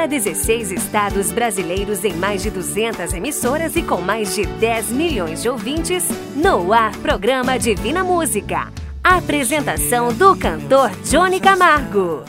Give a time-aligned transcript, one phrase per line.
[0.00, 5.42] para 16 estados brasileiros em mais de 200 emissoras e com mais de 10 milhões
[5.42, 8.72] de ouvintes, no ar programa Divina Música.
[9.04, 12.24] Apresentação do cantor Johnny Camargo.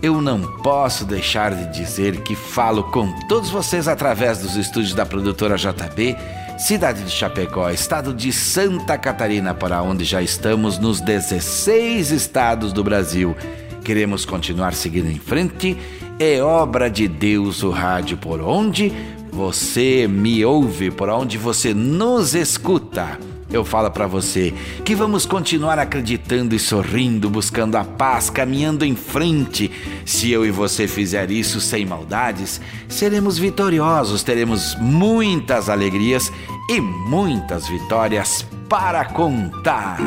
[0.02, 5.06] Eu não posso deixar de dizer que falo com todos vocês através dos estúdios da
[5.06, 6.16] produtora JB,
[6.58, 12.84] cidade de Chapecó, estado de Santa Catarina, para onde já estamos nos 16 estados do
[12.84, 13.36] Brasil.
[13.84, 15.78] Queremos continuar seguindo em frente.
[16.20, 18.92] É obra de Deus o rádio por onde
[19.32, 23.20] você me ouve, por onde você nos escuta
[23.50, 24.54] eu falo para você
[24.84, 29.72] que vamos continuar acreditando e sorrindo, buscando a paz, caminhando em frente.
[30.06, 32.60] Se eu e você fizer isso sem maldades,
[32.90, 36.32] seremos vitoriosos, teremos muitas alegrias
[36.70, 39.98] e muitas vitórias para contar.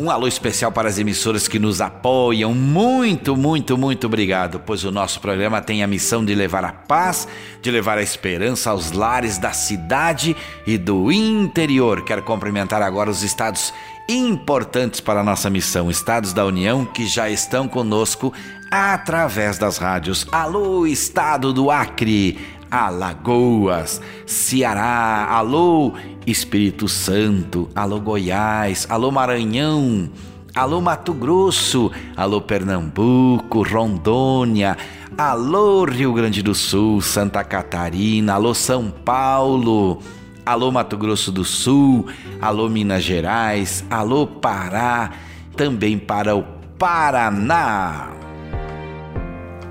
[0.00, 2.54] Um alô especial para as emissoras que nos apoiam.
[2.54, 7.28] Muito, muito, muito obrigado, pois o nosso programa tem a missão de levar a paz,
[7.60, 10.34] de levar a esperança aos lares da cidade
[10.66, 12.02] e do interior.
[12.02, 13.74] Quero cumprimentar agora os estados
[14.08, 18.32] importantes para a nossa missão, estados da União que já estão conosco
[18.70, 20.26] através das rádios.
[20.32, 22.38] Alô, estado do Acre.
[22.70, 25.92] Alagoas, Ceará, alô
[26.26, 30.08] Espírito Santo, alô Goiás, alô Maranhão,
[30.54, 34.76] alô Mato Grosso, alô Pernambuco, Rondônia,
[35.18, 39.98] alô Rio Grande do Sul, Santa Catarina, alô São Paulo,
[40.46, 42.06] alô Mato Grosso do Sul,
[42.40, 45.10] alô Minas Gerais, alô Pará,
[45.56, 46.44] também para o
[46.78, 48.29] Paraná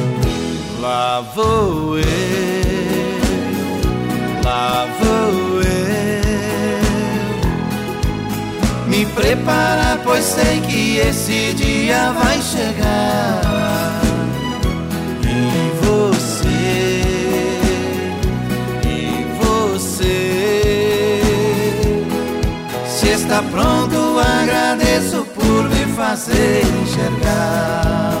[0.81, 2.03] Lá vou eu,
[4.43, 5.69] lá vou eu.
[8.87, 14.01] Me preparar, pois sei que esse dia vai chegar.
[15.23, 15.71] E
[22.89, 28.20] você está pronto, agradeço por me fazer enxergar.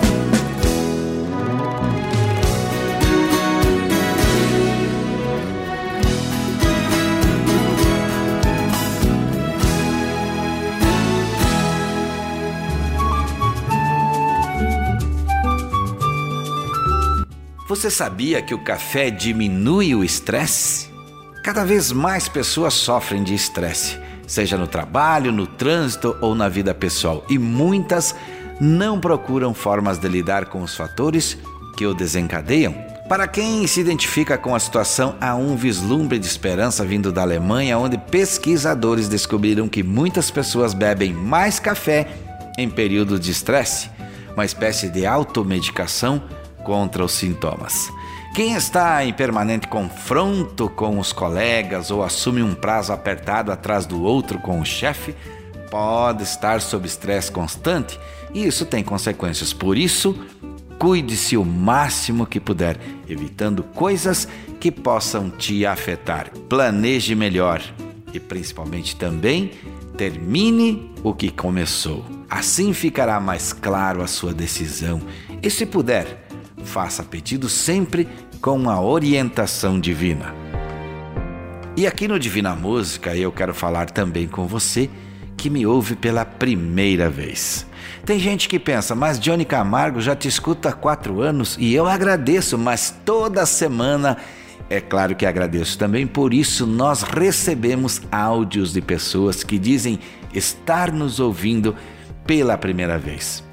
[17.71, 20.89] Você sabia que o café diminui o estresse?
[21.41, 23.97] Cada vez mais pessoas sofrem de estresse,
[24.27, 28.13] seja no trabalho, no trânsito ou na vida pessoal, e muitas
[28.59, 31.37] não procuram formas de lidar com os fatores
[31.77, 32.73] que o desencadeiam.
[33.07, 37.77] Para quem se identifica com a situação, há um vislumbre de esperança vindo da Alemanha,
[37.77, 42.05] onde pesquisadores descobriram que muitas pessoas bebem mais café
[42.57, 43.89] em períodos de estresse,
[44.35, 46.21] uma espécie de automedicação
[46.63, 47.91] contra os sintomas.
[48.33, 54.01] Quem está em permanente confronto com os colegas ou assume um prazo apertado atrás do
[54.01, 55.13] outro com o chefe
[55.69, 57.99] pode estar sob estresse constante
[58.33, 59.51] e isso tem consequências.
[59.51, 60.15] Por isso,
[60.79, 64.27] cuide-se o máximo que puder, evitando coisas
[64.59, 66.31] que possam te afetar.
[66.47, 67.61] Planeje melhor
[68.13, 69.51] e principalmente também
[69.97, 72.05] termine o que começou.
[72.29, 75.01] Assim ficará mais claro a sua decisão.
[75.43, 76.27] E se puder,
[76.63, 78.07] Faça pedido sempre
[78.41, 80.33] com a orientação divina.
[81.75, 84.89] E aqui no Divina Música eu quero falar também com você
[85.37, 87.65] que me ouve pela primeira vez.
[88.05, 91.87] Tem gente que pensa, mas Johnny Camargo já te escuta há quatro anos e eu
[91.87, 94.17] agradeço, mas toda semana
[94.69, 99.99] é claro que agradeço também, por isso nós recebemos áudios de pessoas que dizem
[100.33, 101.75] estar nos ouvindo
[102.25, 103.43] pela primeira vez.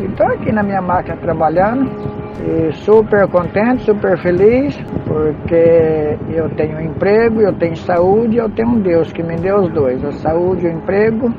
[0.03, 4.77] Estou aqui na minha máquina trabalhando e super contente, super feliz,
[5.07, 9.73] porque eu tenho emprego, eu tenho saúde, eu tenho um Deus que me deu os
[9.73, 11.33] dois, a saúde e o emprego.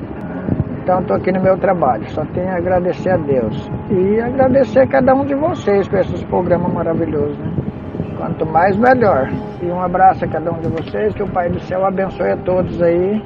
[0.82, 3.70] Então estou aqui no meu trabalho, só tenho a agradecer a Deus.
[3.92, 7.38] E agradecer a cada um de vocês por esses programas maravilhosos.
[7.38, 7.52] Né?
[8.18, 9.30] Quanto mais, melhor.
[9.62, 12.38] E um abraço a cada um de vocês, que o Pai do Céu abençoe a
[12.38, 13.22] todos aí,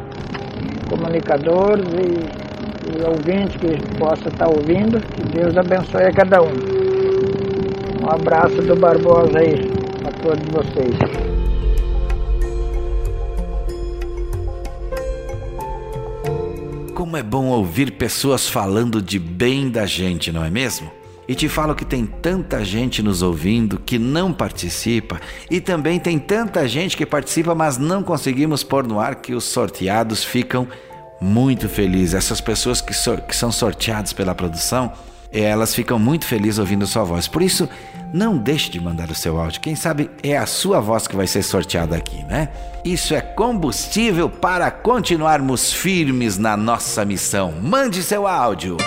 [0.90, 5.00] comunicadores e, e ouvintes que possa estar ouvindo.
[5.00, 6.81] Que Deus abençoe a cada um.
[8.02, 9.54] Um abraço do Barbosa aí
[10.04, 10.96] a todos vocês.
[16.96, 20.90] Como é bom ouvir pessoas falando de bem da gente, não é mesmo?
[21.28, 26.18] E te falo que tem tanta gente nos ouvindo que não participa, e também tem
[26.18, 30.68] tanta gente que participa, mas não conseguimos pôr no ar que os sorteados ficam
[31.22, 32.16] muito felizes.
[32.16, 34.92] Essas pessoas que, so que são sorteadas pela produção,
[35.32, 37.28] elas ficam muito felizes ouvindo sua voz.
[37.28, 37.70] Por isso,
[38.14, 39.62] não deixe de mandar o seu áudio.
[39.62, 42.50] Quem sabe é a sua voz que vai ser sorteada aqui, né?
[42.84, 47.54] Isso é combustível para continuarmos firmes na nossa missão.
[47.62, 48.78] Mande seu áudio.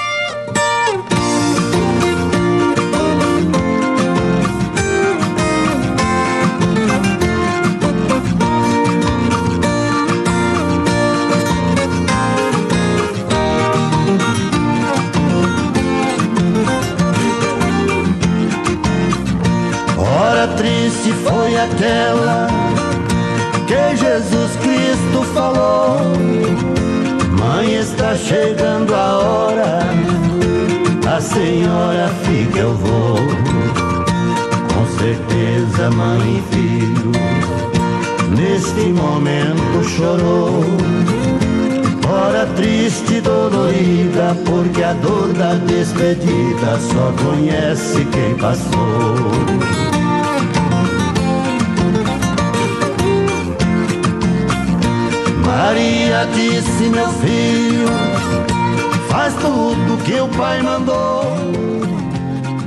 [21.65, 22.47] Aquela
[23.67, 25.99] que Jesus Cristo falou:
[27.39, 29.81] Mãe, está chegando a hora,
[31.15, 33.17] a senhora fica, eu vou.
[34.73, 37.13] Com certeza, mãe e filho,
[38.37, 40.65] neste momento chorou.
[42.07, 49.74] Ora triste e dolorida, porque a dor da despedida só conhece quem passou.
[56.33, 57.87] Disse, meu filho,
[59.09, 61.23] faz tudo que o pai mandou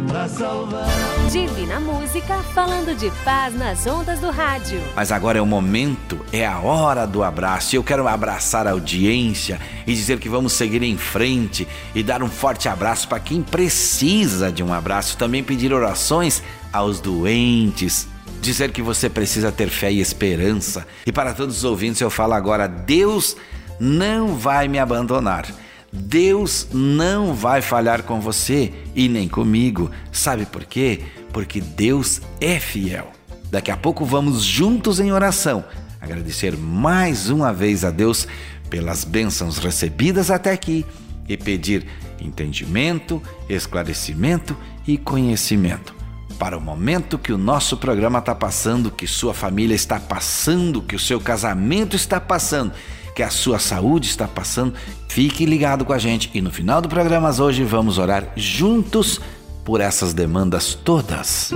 [0.07, 0.87] pra salvar.
[1.31, 4.79] Divina Música falando de paz nas ondas do rádio.
[4.95, 7.75] Mas agora é o momento, é a hora do abraço.
[7.75, 12.29] Eu quero abraçar a audiência e dizer que vamos seguir em frente e dar um
[12.29, 15.17] forte abraço para quem precisa de um abraço.
[15.17, 18.07] Também pedir orações aos doentes,
[18.41, 20.87] dizer que você precisa ter fé e esperança.
[21.05, 23.35] E para todos os ouvintes, eu falo agora: Deus
[23.79, 25.45] não vai me abandonar.
[25.91, 29.89] Deus não vai falhar com você e nem comigo.
[30.11, 31.01] Sabe por quê?
[31.31, 33.11] Porque Deus é fiel.
[33.49, 35.63] Daqui a pouco vamos juntos em oração
[36.07, 38.27] agradecer mais uma vez a Deus
[38.69, 40.85] pelas bênçãos recebidas até aqui
[41.27, 41.85] e pedir
[42.19, 44.55] entendimento, esclarecimento
[44.87, 45.96] e conhecimento
[46.37, 50.95] para o momento que o nosso programa está passando, que sua família está passando, que
[50.95, 52.71] o seu casamento está passando,
[53.15, 54.73] que a sua saúde está passando.
[55.09, 59.19] Fique ligado com a gente e no final do programa hoje vamos orar juntos
[59.65, 61.51] por essas demandas todas.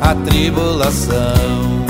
[0.00, 1.89] a tribulação.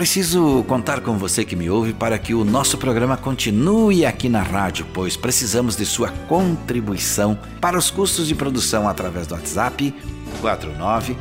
[0.00, 4.40] Preciso contar com você que me ouve para que o nosso programa continue aqui na
[4.40, 9.94] rádio, pois precisamos de sua contribuição para os custos de produção através do WhatsApp
[10.40, 11.18] 49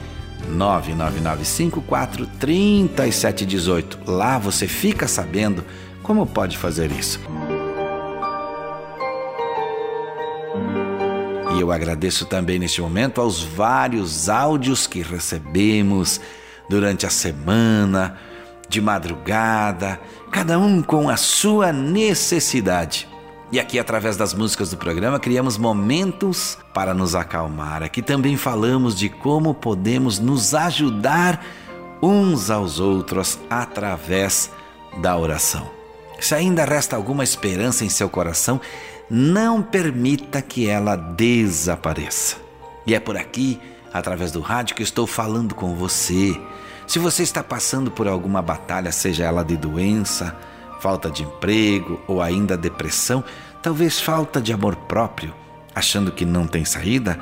[2.40, 4.00] 3718.
[4.08, 5.66] Lá você fica sabendo
[6.02, 7.20] como pode fazer isso.
[11.54, 16.22] E eu agradeço também neste momento aos vários áudios que recebemos
[16.70, 18.29] durante a semana
[18.70, 20.00] de madrugada,
[20.32, 23.10] cada um com a sua necessidade.
[23.52, 27.82] E aqui, através das músicas do programa, criamos momentos para nos acalmar.
[27.82, 31.44] Aqui também falamos de como podemos nos ajudar
[32.00, 34.52] uns aos outros através
[35.02, 35.68] da oração.
[36.20, 38.62] Se ainda resta alguma esperança em seu coração,
[39.10, 42.38] não permita que ela desapareça.
[42.86, 43.60] E é por aqui,
[43.92, 46.40] através do rádio, que estou falando com você
[46.90, 50.36] se você está passando por alguma batalha, seja ela de doença,
[50.82, 53.24] falta de emprego ou ainda depressão,
[53.62, 55.32] talvez falta de amor próprio,
[55.76, 57.20] achando que não tem saída,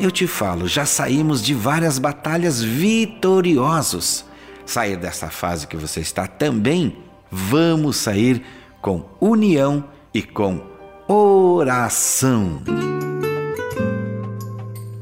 [0.00, 4.24] eu te falo, já saímos de várias batalhas vitoriosos.
[4.64, 6.96] Sair dessa fase que você está também,
[7.30, 8.42] vamos sair
[8.80, 10.62] com união e com
[11.06, 12.62] oração.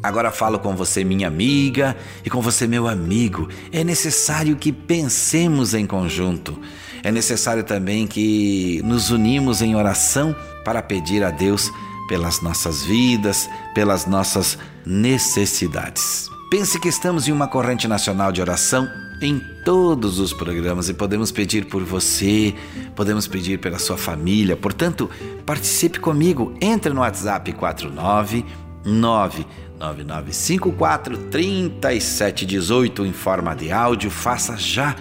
[0.09, 1.95] Agora falo com você, minha amiga,
[2.25, 3.47] e com você, meu amigo.
[3.71, 6.59] É necessário que pensemos em conjunto.
[7.03, 11.71] É necessário também que nos unimos em oração para pedir a Deus
[12.09, 16.31] pelas nossas vidas, pelas nossas necessidades.
[16.51, 18.89] Pense que estamos em uma corrente nacional de oração
[19.21, 22.55] em todos os programas e podemos pedir por você,
[22.97, 24.57] podemos pedir pela sua família.
[24.57, 25.11] Portanto,
[25.45, 26.55] participe comigo.
[26.63, 28.47] Entre no WhatsApp 49
[28.85, 34.11] 9954 3718 em forma de áudio.
[34.11, 34.97] Faça já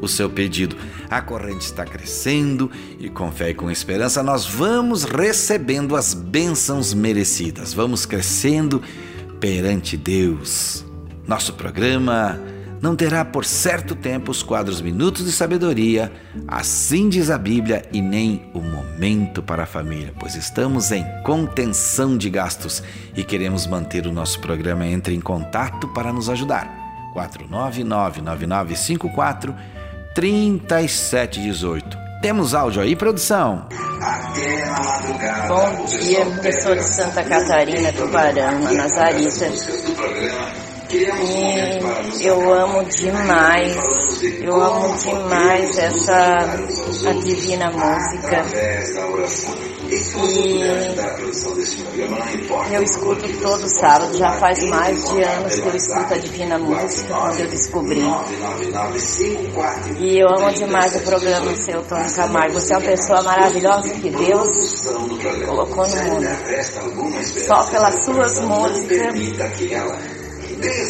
[0.00, 0.76] o seu pedido.
[1.08, 6.92] a corrente está crescendo e com fé e com esperança nós vamos recebendo as bênçãos
[6.92, 8.82] merecidas, vamos crescendo
[9.38, 10.84] perante Deus.
[11.26, 12.40] Nosso programa
[12.82, 16.10] não terá por certo tempo os quadros Minutos de Sabedoria,
[16.48, 22.18] assim diz a Bíblia, e nem o momento para a família, pois estamos em contenção
[22.18, 22.82] de gastos
[23.16, 24.84] e queremos manter o nosso programa.
[24.84, 26.68] Entre em contato para nos ajudar.
[27.14, 29.54] 499-9954
[30.14, 31.96] 3718.
[32.20, 33.68] Temos áudio aí, produção?
[35.48, 39.48] Bom dia, eu sou de Santa Catarina, Tubarão, Nazarita.
[40.94, 43.76] E eu amo demais,
[44.42, 46.38] eu amo demais essa
[47.08, 48.44] a divina música.
[52.70, 56.58] E eu escuto todo sábado, já faz mais de anos que eu escuto a Divina
[56.58, 58.04] Música, quando eu descobri.
[59.98, 62.60] E eu amo demais o programa seu, Tony Camargo.
[62.60, 64.84] Você é uma pessoa maravilhosa que Deus
[65.46, 66.28] colocou no mundo.
[67.46, 70.21] Só pelas suas músicas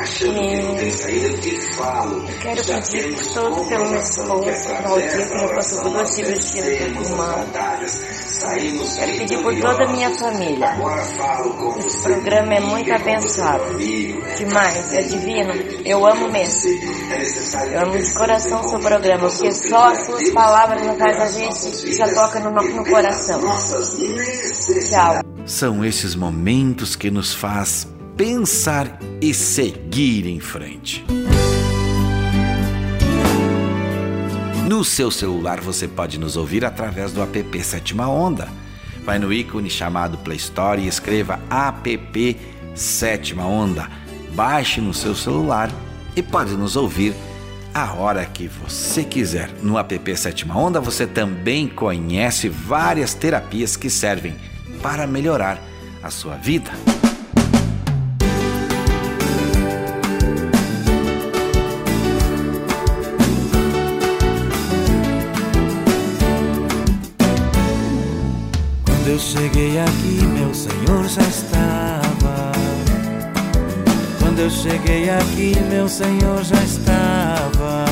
[0.00, 0.06] E
[2.40, 4.28] quero pedir por todo pelo meu esposo,
[4.82, 7.46] Valdir, que já passou por duas cirurgias do pulmão.
[8.96, 10.74] Quero pedir por toda a minha família.
[11.84, 13.76] Esse programa é muito abençoado.
[14.38, 15.52] Demais, é divino.
[15.84, 16.70] Eu amo mesmo.
[17.70, 21.28] Eu amo de coração o seu programa, porque só as suas palavras não faz a
[21.28, 23.38] gente já toca no, no coração.
[24.88, 25.20] Tchau.
[25.44, 27.86] São esses momentos que nos faz
[28.20, 31.02] pensar e seguir em frente.
[34.68, 38.46] No seu celular você pode nos ouvir através do app Sétima Onda.
[39.06, 42.36] Vai no ícone chamado Play Store e escreva app
[42.74, 43.88] Sétima Onda.
[44.34, 45.70] Baixe no seu celular
[46.14, 47.14] e pode nos ouvir
[47.72, 49.48] a hora que você quiser.
[49.62, 54.36] No app Sétima Onda você também conhece várias terapias que servem
[54.82, 55.58] para melhorar
[56.02, 56.70] a sua vida.
[69.60, 72.52] Cheguei aqui, meu Senhor já estava.
[74.18, 77.84] Quando eu cheguei aqui, meu Senhor já estava.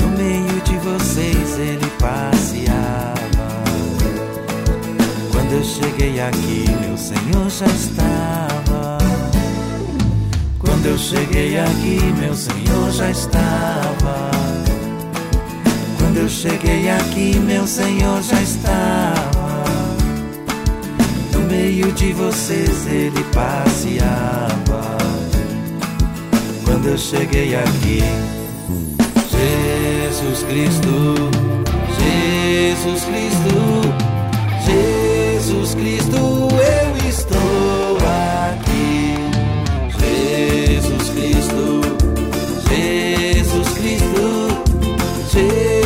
[0.00, 3.64] No meio de vocês ele passeava.
[5.32, 8.98] Quando eu cheguei aqui, meu Senhor já estava.
[10.60, 14.30] Quando eu cheguei aqui, meu Senhor já estava.
[15.98, 19.15] Quando eu cheguei aqui, meu Senhor já estava
[21.46, 24.96] meio de vocês ele passeava.
[26.64, 28.02] Quando eu cheguei aqui,
[29.30, 31.14] Jesus Cristo,
[31.98, 33.56] Jesus Cristo,
[34.66, 37.96] Jesus Cristo, eu estou
[38.46, 39.16] aqui.
[39.98, 41.80] Jesus Cristo,
[42.68, 44.24] Jesus Cristo,
[45.32, 45.85] Jesus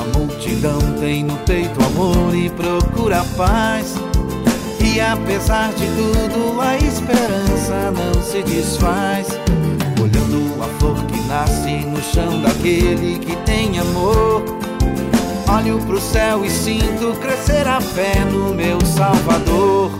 [0.00, 3.96] Essa multidão tem no peito amor e procura paz.
[4.82, 9.28] E apesar de tudo, a esperança não se desfaz.
[10.00, 14.42] Olhando a flor que nasce no chão daquele que tem amor.
[15.54, 19.90] Olho pro céu e sinto crescer a fé no meu Salvador.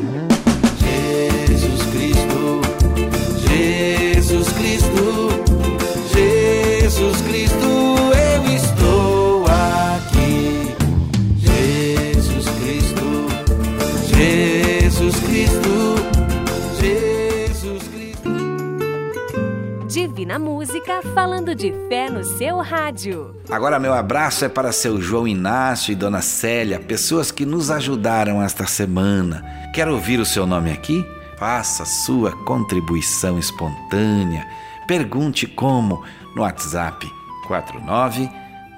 [20.31, 23.35] Divina Música falando de fé no seu rádio.
[23.51, 28.41] Agora, meu abraço é para seu João Inácio e Dona Célia, pessoas que nos ajudaram
[28.41, 29.45] esta semana.
[29.75, 31.05] Quer ouvir o seu nome aqui?
[31.37, 34.47] Faça sua contribuição espontânea.
[34.87, 36.05] Pergunte como
[36.37, 37.05] no WhatsApp
[37.49, 38.31] 49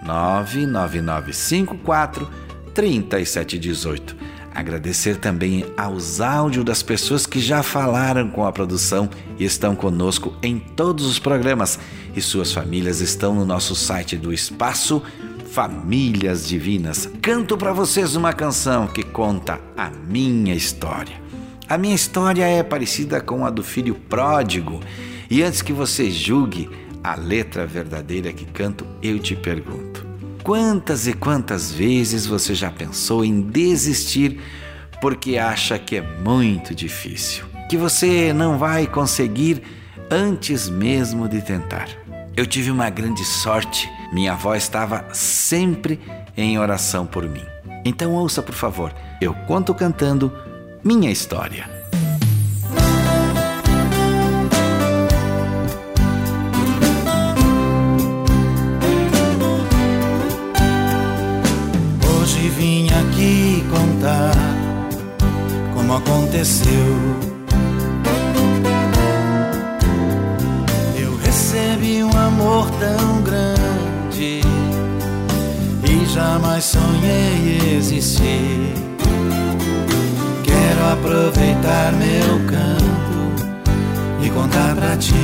[0.06, 2.30] 99954
[2.72, 4.16] 3718.
[4.54, 10.34] Agradecer também aos áudios das pessoas que já falaram com a produção e estão conosco
[10.42, 11.78] em todos os programas.
[12.14, 15.02] E suas famílias estão no nosso site do Espaço
[15.52, 17.08] Famílias Divinas.
[17.22, 21.20] Canto para vocês uma canção que conta a minha história.
[21.68, 24.80] A minha história é parecida com a do filho pródigo.
[25.30, 26.68] E antes que você julgue
[27.02, 30.06] a letra verdadeira que canto, eu te pergunto:
[30.42, 34.40] Quantas e quantas vezes você já pensou em desistir
[35.00, 39.62] porque acha que é muito difícil, que você não vai conseguir
[40.10, 41.88] antes mesmo de tentar?
[42.36, 46.00] Eu tive uma grande sorte, minha avó estava sempre
[46.36, 47.44] em oração por mim.
[47.84, 50.32] Então ouça, por favor, eu conto cantando
[50.82, 51.71] minha história.
[65.96, 66.96] Aconteceu.
[70.96, 74.40] Eu recebi um amor tão grande
[75.84, 78.74] e jamais sonhei existir.
[80.44, 85.14] Quero aproveitar meu canto e contar pra ti.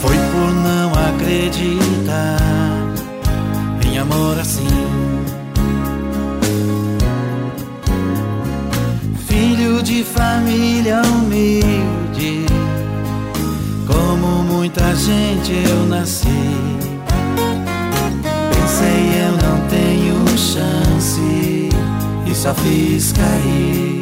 [0.00, 2.38] Foi por não acreditar
[3.98, 4.87] amor assim.
[9.68, 12.46] Filho de família humilde,
[13.86, 16.26] como muita gente eu nasci.
[18.54, 21.68] Pensei eu não tenho chance
[22.26, 24.00] e só fiz cair.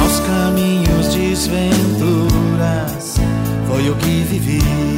[0.00, 3.16] Aos caminhos desventuras
[3.66, 4.89] foi o que vivi.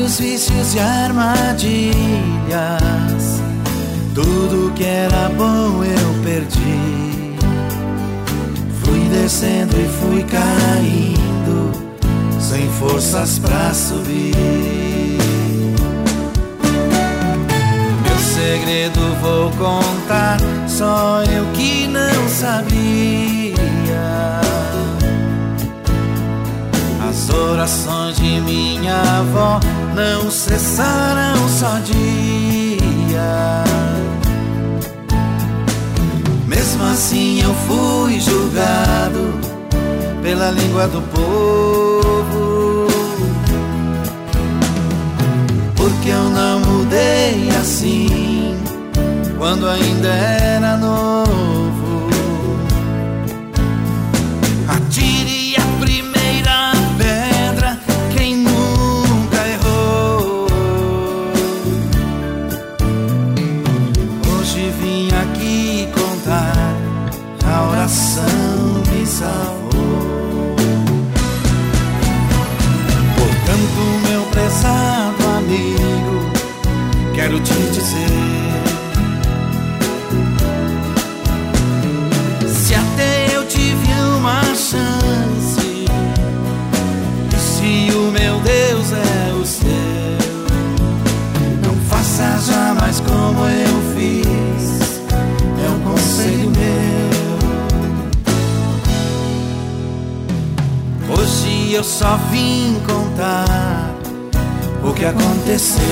[0.00, 1.82] Vários vícios e armadilhas.
[4.14, 7.36] Tudo que era bom eu perdi.
[8.82, 11.72] Fui descendo e fui caindo,
[12.40, 14.34] sem forças pra subir.
[18.02, 23.39] Meu segredo vou contar, só eu que não sabia.
[27.20, 29.60] As orações de minha avó
[29.94, 33.62] não cessaram só dia.
[36.46, 39.34] Mesmo assim eu fui julgado
[40.22, 42.86] pela língua do povo.
[45.76, 48.56] Porque eu não mudei assim
[49.36, 51.29] quando ainda era novo.
[101.70, 103.94] Hoje eu só vim contar
[104.82, 105.84] o que aconteceu.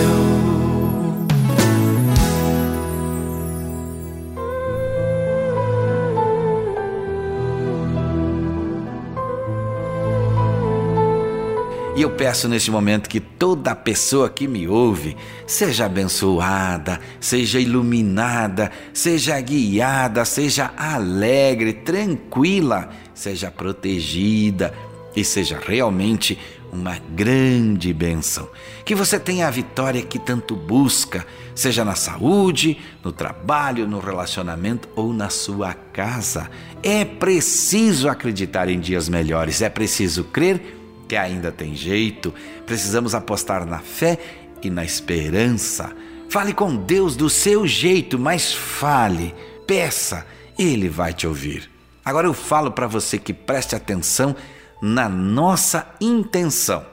[11.95, 18.73] E eu peço neste momento que toda pessoa que me ouve seja abençoada, seja iluminada,
[18.93, 24.75] seja guiada, seja alegre, tranquila, seja protegida,
[25.21, 26.39] e seja realmente
[26.73, 28.49] uma grande bênção.
[28.85, 34.89] Que você tenha a vitória que tanto busca, seja na saúde, no trabalho, no relacionamento
[34.95, 36.51] ou na sua casa.
[36.83, 40.77] É preciso acreditar em dias melhores, é preciso crer
[41.09, 42.35] que ainda tem jeito,
[42.67, 44.19] precisamos apostar na fé
[44.63, 45.91] e na esperança.
[46.29, 49.35] Fale com Deus do seu jeito, mas fale,
[49.67, 50.27] peça,
[50.59, 51.71] Ele vai te ouvir.
[52.05, 54.37] Agora eu falo para você que preste atenção
[54.81, 56.85] na nossa intenção.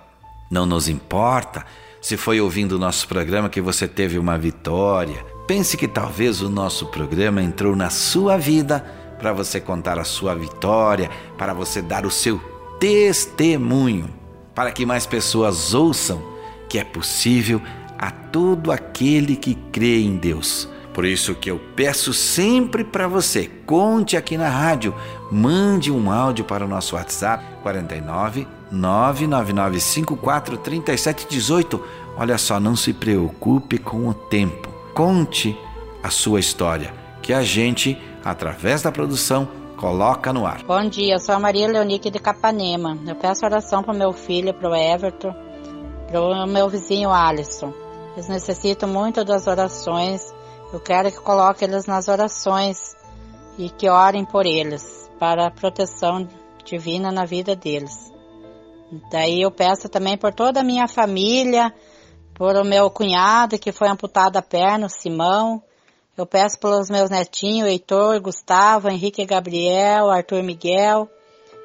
[0.49, 1.65] Não nos importa
[2.01, 5.25] se foi ouvindo o nosso programa que você teve uma vitória.
[5.47, 8.85] Pense que talvez o nosso programa entrou na sua vida
[9.17, 12.39] para você contar a sua vitória, para você dar o seu
[12.79, 14.09] testemunho,
[14.53, 16.21] para que mais pessoas ouçam
[16.69, 17.61] que é possível
[17.97, 20.67] a todo aquele que crê em Deus.
[20.95, 24.95] Por isso que eu peço sempre para você, conte aqui na rádio,
[25.29, 31.83] mande um áudio para o nosso WhatsApp 49 99954 3718.
[32.17, 34.69] Olha só, não se preocupe com o tempo.
[34.93, 35.59] Conte
[36.01, 40.63] a sua história, que a gente, através da produção, coloca no ar.
[40.63, 42.97] Bom dia, eu sou a Maria Leonique de Capanema.
[43.05, 45.35] Eu peço oração para o meu filho, para o Everton,
[46.07, 47.73] para o meu vizinho Alisson.
[48.13, 50.33] Eles necessitam muito das orações.
[50.75, 52.97] Eu quero que coloque eles nas orações
[53.57, 56.27] e que orem por eles, para a proteção
[56.65, 58.11] divina na vida deles.
[59.09, 61.73] Daí eu peço também por toda a minha família,
[62.33, 65.63] por o meu cunhado que foi amputado a perna, o Simão.
[66.17, 71.07] Eu peço pelos meus netinhos, Heitor, Gustavo, Henrique Gabriel, Arthur Miguel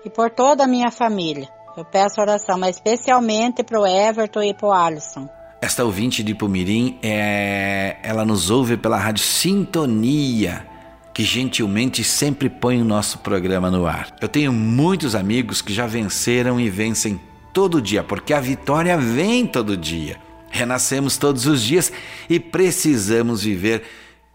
[0.04, 1.48] e por toda a minha família.
[1.76, 5.28] Eu peço oração, mas especialmente para o Everton e para o Alisson.
[5.60, 7.98] Esta ouvinte de Pumirim, é...
[8.02, 10.66] ela nos ouve pela rádio Sintonia,
[11.12, 14.16] que gentilmente sempre põe o nosso programa no ar.
[14.22, 17.20] Eu tenho muitos amigos que já venceram e vencem
[17.52, 20.16] todo dia, porque a vitória vem todo dia.
[20.50, 21.92] Renascemos todos os dias
[22.28, 23.82] e precisamos viver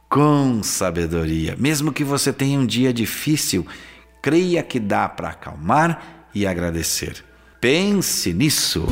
[0.08, 1.56] com sabedoria.
[1.58, 3.66] Mesmo que você tenha um dia difícil,
[4.22, 7.24] creia que dá para acalmar e agradecer.
[7.60, 8.86] Pense nisso.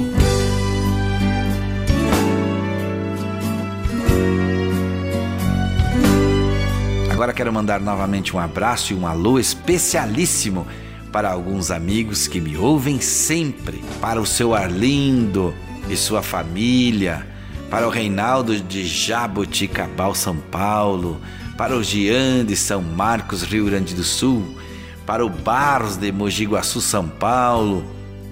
[7.24, 10.68] Agora quero mandar novamente um abraço e um alô especialíssimo
[11.10, 15.54] para alguns amigos que me ouvem sempre, para o seu Arlindo
[15.90, 17.26] e sua família,
[17.70, 21.22] para o Reinaldo de Jaboticabal, São Paulo,
[21.58, 24.58] para o Gian de São Marcos, Rio Grande do Sul,
[25.06, 27.86] para o Barros de Mogi Guaçu, São Paulo,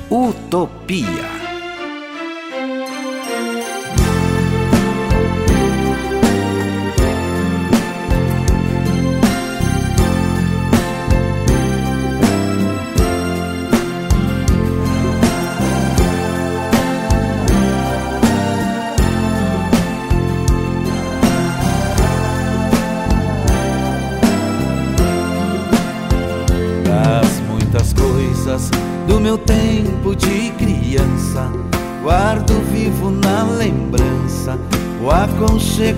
[0.09, 1.54] Utopia.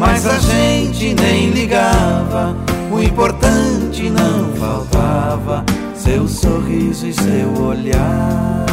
[0.00, 2.56] mas a gente nem ligava.
[2.90, 5.62] O importante não faltava,
[5.94, 8.66] seu sorriso e seu olhar.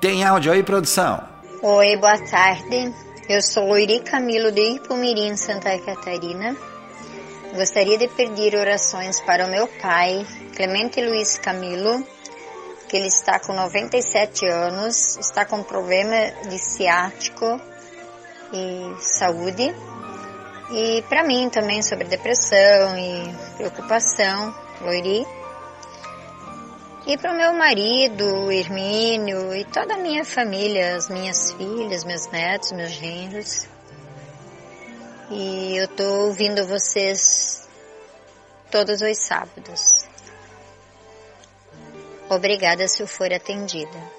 [0.00, 1.20] Tem áudio aí, produção?
[1.62, 2.94] Oi, boa tarde.
[3.28, 6.56] Eu sou Loiri Camilo de Ipumirim, Santa Catarina.
[7.54, 12.06] Gostaria de pedir orações para o meu pai, Clemente Luiz Camilo,
[12.88, 17.60] que ele está com 97 anos, está com problema de ciático
[18.52, 19.74] e saúde.
[20.70, 25.26] E para mim também sobre depressão e preocupação, Loiri.
[27.06, 32.26] E para o meu marido, Hermínio, e toda a minha família, as minhas filhas, meus
[32.26, 33.66] netos, meus genros.
[35.30, 37.66] E eu estou ouvindo vocês
[38.70, 40.06] todos os sábados.
[42.28, 44.18] Obrigada se eu for atendida.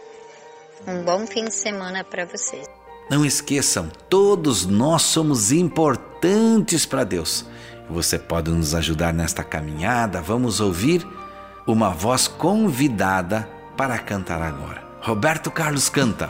[0.88, 2.79] Um bom fim de semana para vocês.
[3.10, 7.44] Não esqueçam, todos nós somos importantes para Deus.
[7.90, 10.22] Você pode nos ajudar nesta caminhada.
[10.22, 11.06] Vamos ouvir
[11.66, 14.84] uma voz convidada para cantar agora.
[15.02, 16.30] Roberto Carlos canta.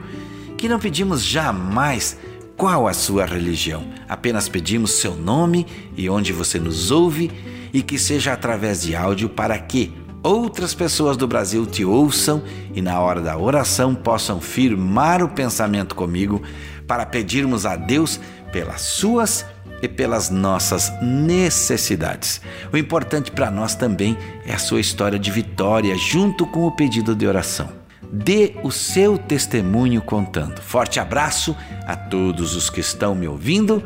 [0.58, 2.18] que não pedimos jamais
[2.56, 3.86] qual a sua religião.
[4.10, 7.32] Apenas pedimos seu nome e onde você nos ouve
[7.72, 9.94] e que seja através de áudio para que
[10.24, 12.42] outras pessoas do Brasil te ouçam
[12.74, 16.42] e na hora da oração possam firmar o pensamento comigo
[16.88, 18.20] para pedirmos a Deus
[18.52, 19.46] pelas suas
[19.82, 22.42] e pelas nossas necessidades.
[22.72, 27.16] O importante para nós também é a sua história de vitória junto com o pedido
[27.16, 30.62] de oração dê o seu testemunho contando.
[30.62, 31.56] Forte abraço
[31.86, 33.84] a todos os que estão me ouvindo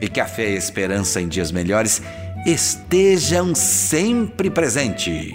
[0.00, 2.02] e que a fé e a esperança em dias melhores
[2.46, 5.34] estejam sempre presentes.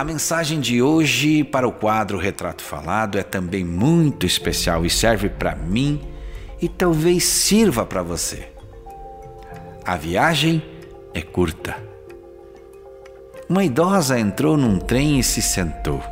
[0.00, 5.28] A mensagem de hoje para o quadro Retrato Falado é também muito especial e serve
[5.28, 6.00] para mim
[6.58, 8.48] e talvez sirva para você.
[9.84, 10.62] A viagem
[11.12, 11.76] é curta.
[13.46, 16.02] Uma idosa entrou num trem e se sentou.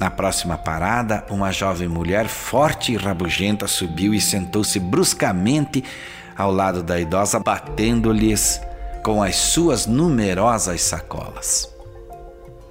[0.00, 5.84] Na próxima parada, uma jovem mulher forte e rabugenta subiu e sentou-se bruscamente
[6.34, 8.58] ao lado da idosa, batendo-lhes
[9.04, 11.78] com as suas numerosas sacolas.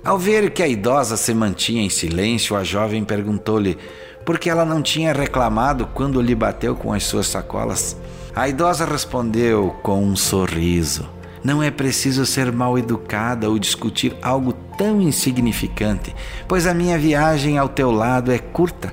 [0.10, 3.78] Ao ver que a idosa se mantinha em silêncio, a jovem perguntou-lhe
[4.26, 7.95] por que ela não tinha reclamado quando lhe bateu com as suas sacolas.
[8.36, 11.07] A idosa respondeu com um sorriso:
[11.43, 16.16] Não é preciso ser mal educada ou discutir algo tão insignificante,
[16.47, 18.91] pois a minha viagem ao teu lado é curta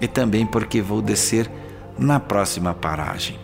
[0.00, 1.48] e também porque vou descer
[1.96, 3.38] na próxima paragem.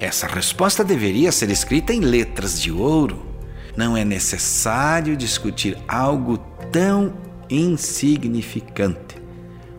[0.00, 3.29] Essa resposta deveria ser escrita em letras de ouro.
[3.76, 6.38] Não é necessário discutir algo
[6.72, 7.14] tão
[7.48, 9.16] insignificante,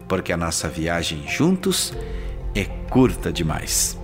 [0.08, 1.94] porque a nossa viagem juntos
[2.54, 3.98] é curta demais.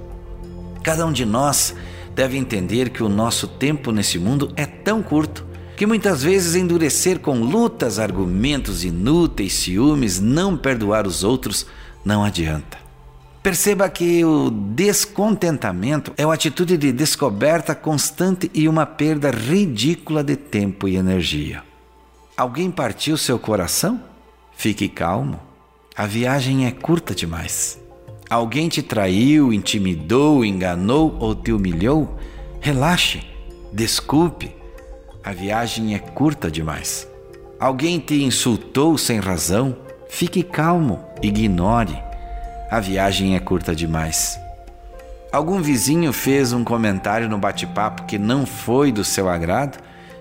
[0.83, 1.75] Cada um de nós
[2.15, 7.19] deve entender que o nosso tempo nesse mundo é tão curto que muitas vezes endurecer
[7.19, 11.67] com lutas, argumentos inúteis, ciúmes, não perdoar os outros
[12.03, 12.86] não adianta.
[13.47, 20.35] Perceba que o descontentamento é uma atitude de descoberta constante e uma perda ridícula de
[20.35, 21.63] tempo e energia.
[22.35, 24.03] Alguém partiu seu coração?
[24.51, 25.39] Fique calmo.
[25.95, 27.79] A viagem é curta demais.
[28.29, 32.19] Alguém te traiu, intimidou, enganou ou te humilhou?
[32.59, 33.23] Relaxe,
[33.71, 34.51] desculpe.
[35.23, 37.07] A viagem é curta demais.
[37.57, 39.73] Alguém te insultou sem razão?
[40.09, 42.06] Fique calmo, ignore
[42.69, 44.39] a viagem é curta demais.
[45.31, 49.77] Algum vizinho fez um comentário no bate-papo que não foi do seu agrado?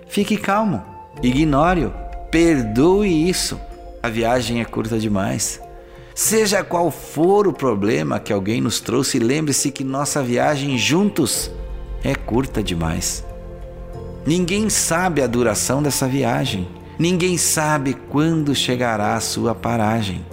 [0.09, 0.83] Fique calmo,
[1.23, 1.93] ignore-o,
[2.31, 3.61] perdoe isso.
[4.03, 5.61] A viagem é curta demais.
[6.15, 11.51] Seja qual for o problema que alguém nos trouxe, lembre-se que nossa viagem juntos
[12.03, 13.25] é curta demais.
[14.27, 16.67] Ninguém sabe a duração dessa viagem.
[16.99, 20.25] Ninguém sabe quando chegará a sua paragem.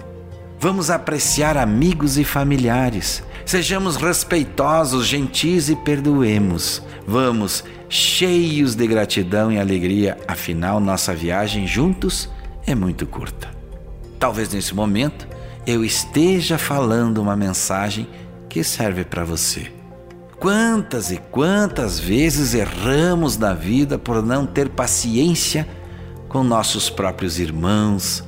[0.58, 3.22] Vamos apreciar amigos e familiares.
[3.44, 6.82] Sejamos respeitosos, gentis e perdoemos.
[7.06, 12.28] Vamos cheios de gratidão e alegria, afinal, nossa viagem juntos
[12.66, 13.48] é muito curta.
[14.18, 15.28] Talvez nesse momento
[15.66, 18.08] eu esteja falando uma mensagem
[18.48, 19.70] que serve para você.
[20.38, 25.66] Quantas e quantas vezes erramos na vida por não ter paciência
[26.28, 28.24] com nossos próprios irmãos,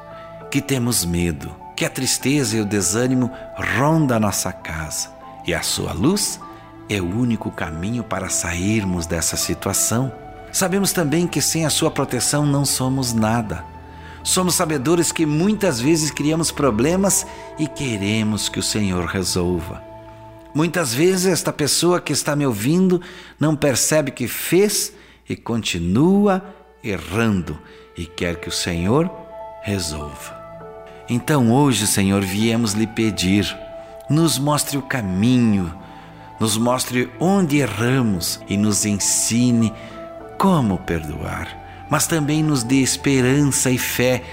[0.50, 3.32] que temos medo, que a tristeza e o desânimo
[3.78, 5.10] rondam a nossa casa
[5.46, 6.40] e a sua luz
[6.90, 10.12] é o único caminho para sairmos dessa situação.
[10.52, 13.64] Sabemos também que sem a sua proteção não somos nada.
[14.24, 17.26] Somos sabedores que muitas vezes criamos problemas
[17.58, 19.91] e queremos que o Senhor resolva.
[20.54, 23.02] Muitas vezes esta pessoa que está me ouvindo
[23.40, 24.94] não percebe que fez
[25.28, 26.44] e continua
[26.84, 27.58] errando
[27.98, 29.10] e quer que o Senhor
[29.64, 30.40] resolva.
[31.08, 33.46] Então hoje, Senhor, viemos lhe pedir,
[34.10, 35.74] nos mostre o caminho,
[36.40, 39.74] nos mostre onde erramos e nos ensine
[40.38, 44.24] como perdoar, mas também nos dê esperança e fé.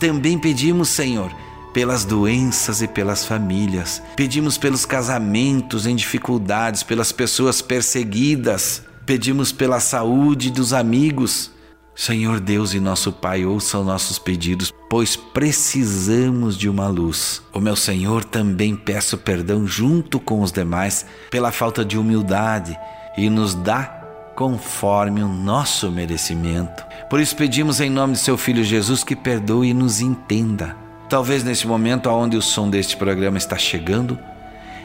[0.00, 1.32] Também pedimos, Senhor,
[1.72, 4.02] pelas doenças e pelas famílias.
[4.16, 8.82] Pedimos pelos casamentos em dificuldades, pelas pessoas perseguidas.
[9.06, 11.50] Pedimos pela saúde dos amigos.
[11.94, 17.42] Senhor Deus e nosso Pai, ouçam nossos pedidos, pois precisamos de uma luz.
[17.52, 22.78] O meu Senhor, também peço perdão junto com os demais pela falta de humildade
[23.16, 24.00] e nos dá
[24.34, 26.82] conforme o nosso merecimento.
[27.10, 30.81] Por isso pedimos em nome de seu Filho Jesus que perdoe e nos entenda.
[31.12, 34.18] Talvez nesse momento aonde o som deste programa está chegando,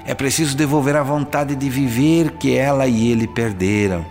[0.06, 4.06] é preciso devolver a vontade de viver que ela e ele perderam.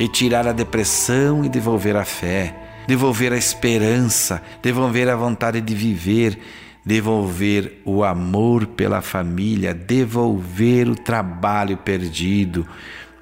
[0.00, 2.56] E tirar a depressão e devolver a fé,
[2.88, 6.40] devolver a esperança, devolver a vontade de viver,
[6.84, 12.66] devolver o amor pela família, devolver o trabalho perdido,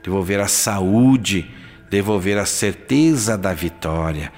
[0.02, 1.50] devolver a saúde,
[1.90, 4.32] devolver a certeza da vitória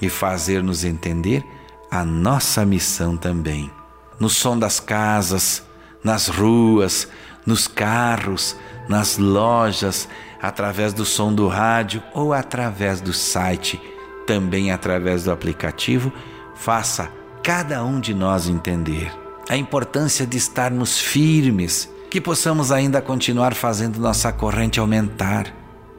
[0.00, 1.44] e fazer-nos entender
[1.90, 3.70] a nossa missão também.
[4.18, 5.62] No som das casas,
[6.02, 7.08] nas ruas,
[7.46, 8.56] nos carros,
[8.88, 10.08] nas lojas,
[10.40, 13.80] através do som do rádio ou através do site,
[14.26, 16.12] também através do aplicativo,
[16.54, 17.10] faça
[17.42, 19.12] cada um de nós entender
[19.48, 25.46] a importância de estarmos firmes, que possamos ainda continuar fazendo nossa corrente aumentar.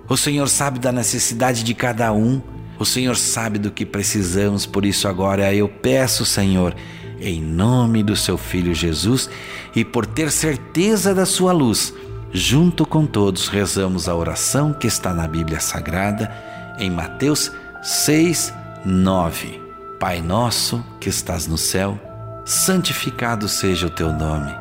[0.08, 2.42] O Senhor sabe da necessidade de cada um,
[2.80, 6.74] o Senhor sabe do que precisamos, por isso agora eu peço, Senhor,
[7.20, 9.30] em nome do seu filho Jesus
[9.76, 11.94] e por ter certeza da sua luz,
[12.32, 16.32] junto com todos rezamos a oração que está na Bíblia Sagrada,
[16.80, 17.52] em Mateus
[17.84, 18.54] 6,
[18.86, 19.62] 9.
[20.00, 22.00] Pai nosso que estás no céu,
[22.46, 24.54] santificado seja o teu nome.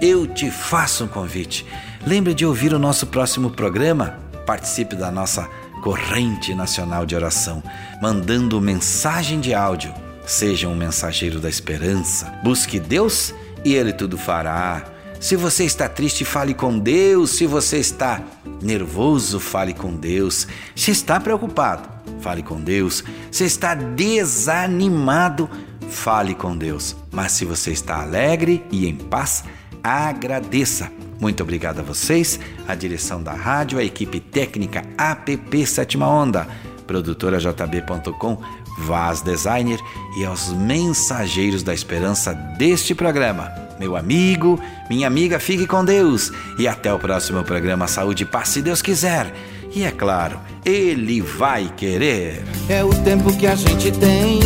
[0.00, 1.66] Eu te faço um convite.
[2.06, 5.48] Lembre de ouvir o nosso próximo programa Participe da nossa
[5.82, 7.62] corrente nacional de oração,
[8.00, 9.94] mandando mensagem de áudio.
[10.26, 12.32] Seja um mensageiro da esperança.
[12.42, 13.34] Busque Deus
[13.64, 14.84] e Ele tudo fará.
[15.20, 17.30] Se você está triste, fale com Deus.
[17.30, 18.20] Se você está
[18.60, 20.46] nervoso, fale com Deus.
[20.74, 21.88] Se está preocupado,
[22.20, 23.04] fale com Deus.
[23.30, 25.48] Se está desanimado,
[25.88, 26.96] fale com Deus.
[27.10, 29.44] Mas se você está alegre e em paz,
[29.82, 30.90] agradeça.
[31.20, 36.48] Muito obrigado a vocês, a direção da rádio, a equipe técnica APP Sétima Onda,
[36.86, 38.42] produtora JB.com,
[38.78, 39.78] Vaz Designer
[40.18, 43.52] e aos mensageiros da esperança deste programa.
[43.78, 48.48] Meu amigo, minha amiga, fique com Deus e até o próximo programa Saúde e Paz,
[48.48, 49.32] se Deus quiser.
[49.74, 52.44] E é claro, Ele vai querer.
[52.68, 54.40] É o tempo que a gente tem.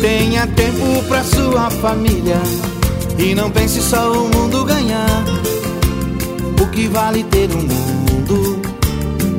[0.00, 2.40] Tenha tempo pra sua família.
[3.18, 5.24] E não pense só o mundo ganhar.
[6.62, 8.62] O que vale ter um mundo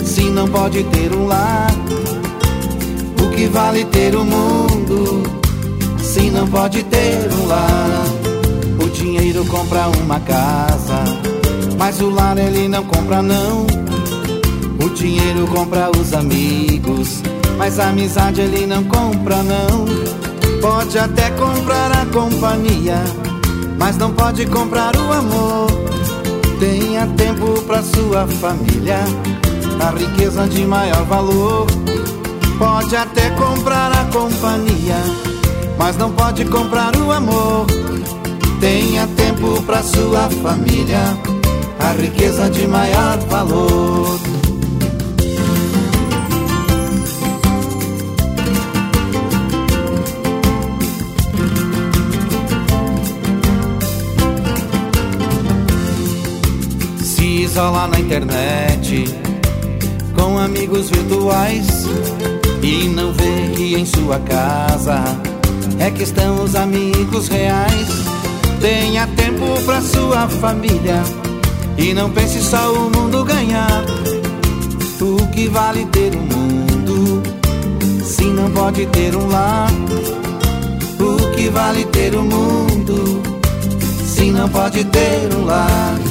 [0.03, 1.69] se não pode ter um lar?
[3.39, 5.23] que vale ter o mundo
[5.97, 8.03] se não pode ter um lar?
[8.83, 11.05] O dinheiro compra uma casa,
[11.77, 13.65] mas o lar ele não compra não.
[14.81, 17.21] O dinheiro compra os amigos,
[17.57, 19.85] mas a amizade ele não compra não.
[20.61, 22.95] Pode até comprar a companhia,
[23.77, 25.67] mas não pode comprar o amor.
[26.59, 28.99] Tenha tempo para sua família,
[29.79, 31.67] a riqueza de maior valor.
[32.57, 34.97] Pode até comprar a companhia,
[35.77, 37.65] mas não pode comprar o amor.
[38.59, 41.17] Tenha tempo para sua família,
[41.79, 44.28] a riqueza de maior valor.
[57.59, 59.03] Se isola na internet
[60.17, 61.67] com amigos virtuais
[62.63, 65.03] e não vê que em sua casa
[65.77, 67.89] é que estão os amigos reais.
[68.61, 71.03] Tenha tempo pra sua família
[71.77, 73.83] e não pense só o mundo ganhar.
[75.01, 77.21] O que vale ter um mundo
[78.05, 79.69] se não pode ter um lar?
[80.97, 83.21] O que vale ter um mundo
[84.05, 86.08] se não pode ter um lar?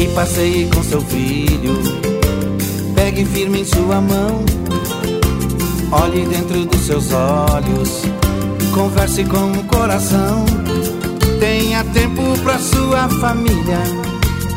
[0.00, 1.74] E passeie com seu filho,
[2.94, 4.44] pegue firme em sua mão,
[5.90, 8.02] olhe dentro dos seus olhos,
[8.72, 10.44] converse com o coração.
[11.40, 13.78] Tenha tempo pra sua família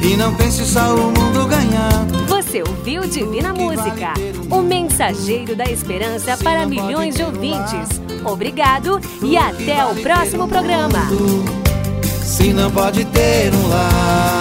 [0.03, 2.05] e não pense só o mundo ganhar.
[2.27, 4.13] Você ouviu Divina Música,
[4.49, 8.01] o mensageiro da esperança para milhões de ouvintes.
[8.25, 11.07] Obrigado e até o próximo programa.
[12.23, 14.40] Se não pode ter um lar.